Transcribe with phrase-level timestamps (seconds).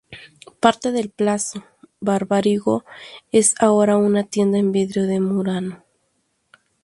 [0.59, 1.63] Parte del Palazzo
[1.99, 2.83] Barbarigo
[3.31, 5.83] es ahora una tienda de vidrio de Murano.